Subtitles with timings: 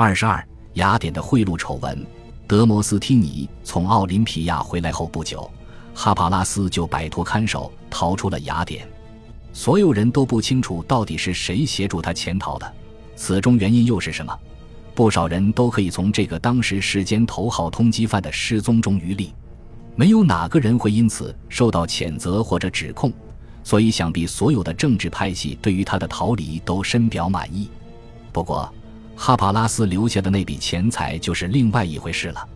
[0.00, 2.06] 二十二，雅典的贿赂丑闻。
[2.46, 5.50] 德摩斯梯尼从奥林匹亚回来后不久，
[5.92, 8.86] 哈帕拉斯就摆脱看守，逃出了雅典。
[9.52, 12.74] 所有人都不清楚到底是谁协助他潜逃的，
[13.16, 14.32] 此中原因又是什么？
[14.94, 19.34] 不少人都可以从这个当时世间头号通缉犯的失踪中渔利。
[19.96, 23.12] 没有哪个人会因此受到谴责或者指控。
[23.64, 27.68] 所以，想必所有的政治派系对于他的逃离都深表满意。
[28.32, 28.72] 不过，
[29.20, 32.48] 哈帕拉斯留下的那笔钱财就是另外一回事了。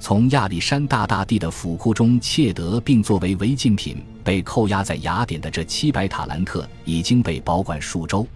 [0.00, 8.26] 从亚历山大大帝的府库中窃得并作为违禁品被扣押在雅典的这七百塔兰特已经被保管数周，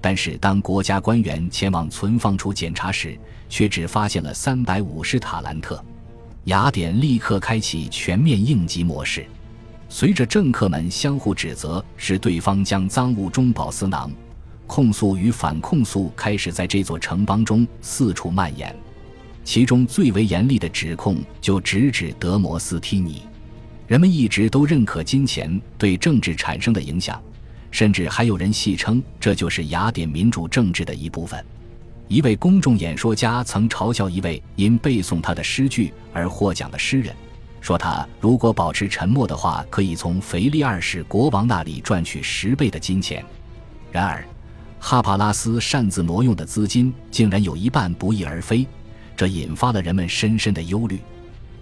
[0.00, 3.18] 但是当国家官员前往存放处检查时，
[3.50, 5.84] 却只发现了三百五十塔兰特。
[6.44, 9.26] 雅典立刻开启全面应急模式。
[9.90, 14.10] 随着政客们相互指责是对方将赃物中饱私囊，
[14.70, 18.72] 控诉与反控诉开始在这座城邦中四处蔓延。
[19.42, 23.22] 其中最为严厉的指控就直指德摩斯梯尼。
[23.88, 27.20] 人们一直都认可金钱对政治产生的影响，
[27.72, 31.44] 甚至还有人戏称这就是雅典民主政治的一部分。
[32.06, 37.12] 一位公众演说家曾嘲笑一位因背诵他的诗句而获奖的诗人。
[37.60, 43.24] 说他如果保持沉默的话，可以从腓力二世国王那里赚取十倍的金钱。
[43.90, 44.24] 然而，
[44.82, 48.66] 哈帕拉斯擅自挪用的资金竟然有一半不翼而飞，
[49.14, 50.98] 这引发了人们深深的忧虑。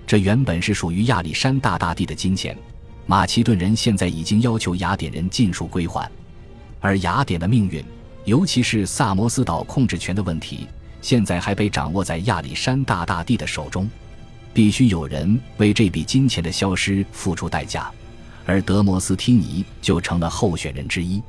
[0.07, 2.57] 这原本是属于亚历山大大帝的金钱，
[3.07, 6.11] 马其顿人现在已经要求雅典人尽数归还，
[6.81, 7.85] 而雅典的命运，
[8.25, 10.67] 尤其是萨摩斯岛控制权的问题，
[11.03, 13.91] 现在还被掌握在亚历山大大帝的手中。
[14.55, 17.91] 必须有人为这笔金钱的消失付出代价，
[18.47, 21.23] 而德摩斯梯尼就成了候选人之一。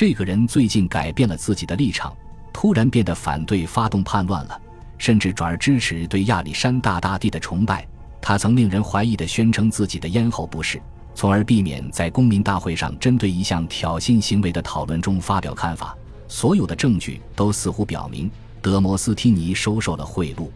[0.00, 2.16] 这个人最近改变了自己的立场，
[2.54, 4.58] 突然变得反对发动叛乱了，
[4.96, 7.86] 甚至转而支持对亚历山大大帝的崇拜。
[8.18, 10.80] 他曾令人怀疑地宣称自己的咽喉不适，
[11.14, 15.94] 从而避免在公民大会上针对一项挑衅行为的讨论中发表看法。
[16.28, 18.30] 所有的证据都似乎表明，
[18.62, 20.48] 德摩斯梯尼收受了贿赂。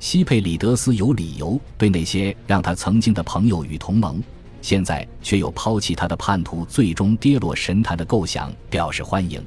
[0.00, 4.22] 西佩里德斯有理由对那些让他曾经的朋友与同盟，
[4.60, 9.42] 现在却有抛弃他的叛徒最终跌落神坛的构想表示欢迎。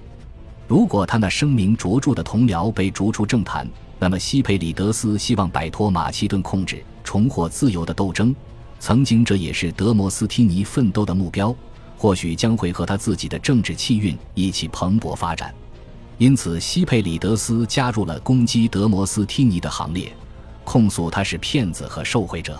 [0.67, 3.67] 如果他那声名卓著的同僚被逐出政坛，
[3.99, 8.33] 那么西佩里德斯希望摆脱马其顿控制，重获自由的斗争，
[8.79, 11.53] 曾经这也是德摩斯梯尼奋斗的目标，
[11.97, 15.53] 或许将会和他自己的政治气运一起蓬勃发展。
[16.17, 20.11] 因此，西佩里德斯加入了攻击德摩斯梯尼的行列。
[20.63, 22.57] 控诉他是骗子和受贿者，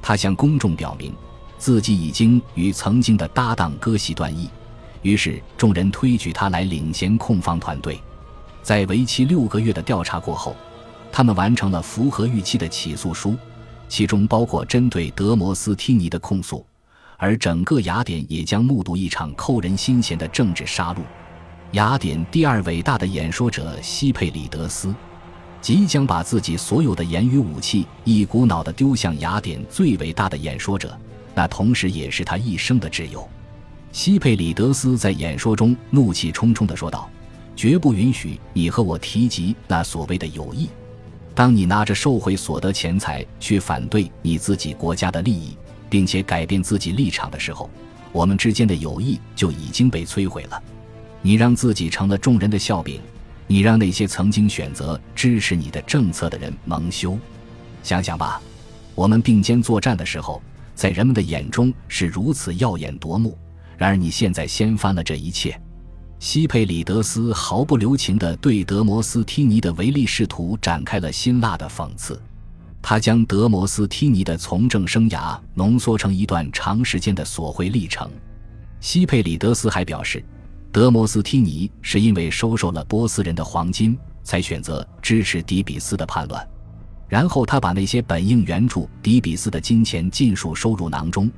[0.00, 1.12] 他向公众表明
[1.58, 4.50] 自己已经与曾经的搭档割席断义，
[5.02, 8.00] 于是众人推举他来领衔控方团队。
[8.62, 10.54] 在为期六个月的调查过后，
[11.12, 13.36] 他们完成了符合预期的起诉书，
[13.88, 16.64] 其中包括针对德摩斯梯尼的控诉，
[17.16, 20.98] 而整个雅典也将目睹一场扣人心弦的政治杀戮。
[21.72, 24.94] 雅典第二伟大的演说者西佩里德斯。
[25.60, 30.94] 即将把自己所有的言语武器一股脑地丢向雅典最伟大的演说者，
[31.34, 33.28] 那同时也是他一生的挚友。
[33.92, 37.08] 西佩里德斯在演说中怒气冲冲地说道
[37.54, 40.68] ：“绝不允许你和我提及那所谓的友谊。
[41.34, 45.56] 当你拿着受贿所得钱财去反对你自己国家的利益，
[45.90, 47.68] 并且改变自己立场的时候，
[48.12, 50.62] 我们之间的友谊就已经被摧毁了。
[51.22, 53.00] 你让自己成了众人的笑柄。”
[53.46, 57.18] 你让那些曾经选择支持你的政策的人蒙羞，
[57.82, 58.40] 想想吧，
[58.94, 60.40] 我们并肩作战的时候，
[60.74, 63.38] 在人们的眼中是如此耀眼夺目。
[63.76, 65.60] 然而你现在掀翻了这一切。
[66.18, 72.20] 西佩里德斯毫不留情地对德摩斯梯尼的唯利是图展开了辛辣的讽刺，
[72.80, 78.10] 他将德摩斯梯尼的从政生涯浓缩成一段长时间的索贿历程。
[78.80, 80.24] 西佩里德斯还表示。
[80.72, 86.44] 德摩斯梯尼是因为收受了波斯人的黄金，才选择支持底比斯的叛乱。
[87.08, 91.30] 然后他把那些本应援助迪比斯的金钱尽数收入囊中，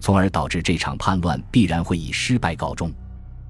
[0.00, 2.92] 从而导致这场叛乱必然会以失败告终。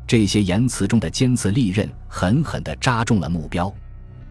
[0.06, 3.72] 这些言辞中的尖刺利刃狠狠地扎中了目标。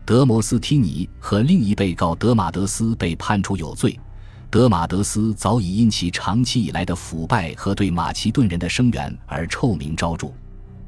[0.06, 3.98] 德摩斯梯尼和另一被告德马德斯被判处有罪。
[4.50, 10.28] 德马德斯早已因其长期以来的腐败和对马其顿人的声援而臭名昭著。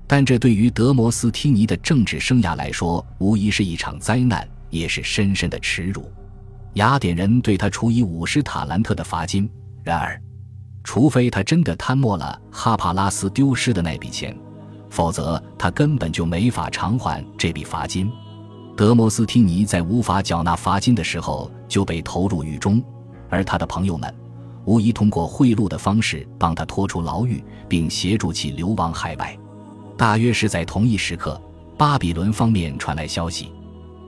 [0.06, 6.12] 但这对于德摩斯梯尼的政治生涯来说，无疑是一场灾难，也是深深的耻辱。
[6.74, 9.50] 雅典人对他处以五十塔兰特的罚金。
[9.84, 10.20] 然而，
[10.84, 14.36] 除非他真的贪没了哈帕拉斯丢失的那笔钱，
[14.90, 18.12] 否则他根本就没法偿还这笔罚金。
[18.76, 22.84] 德摩斯汀尼在无法缴纳罚金的时候就被投入狱中，
[23.30, 24.14] 而他的朋友们
[24.66, 29.38] 无疑通过贿赂的方式帮他脱出牢狱，并协助其流亡海外。
[29.96, 31.40] 大约是在同一时刻，
[31.78, 33.52] 巴比伦方面传来消息，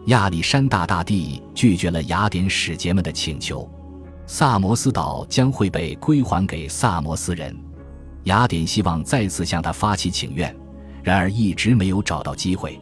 [0.06, 3.68] 亚历山大大帝拒绝了雅典使节们的请求，
[4.28, 7.56] 萨摩斯岛将会被归还给萨摩斯人。
[8.26, 10.56] 雅典希望再次向他发起请愿，
[11.04, 12.80] 然而一直没有找到机会。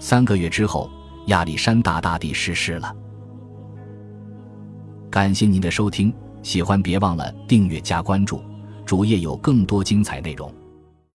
[0.00, 0.90] 三个月之后，
[1.26, 2.92] 亚历山大大帝逝世了。
[5.08, 8.42] 感谢您的收听，喜欢别忘了订阅加关注，
[8.84, 10.52] 主页有更多精彩内容。